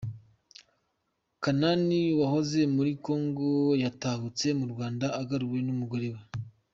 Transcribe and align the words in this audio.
Kanani 1.43 1.99
wahoze 2.19 2.59
muri 2.75 2.91
Kongo 3.05 3.47
yatahutse 3.83 4.47
mu 4.59 4.65
Rwanda 4.71 5.05
agaruwe 5.21 5.59
n’umugore 5.63 6.07
we 6.15 6.21